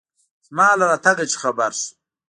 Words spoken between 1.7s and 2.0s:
سو.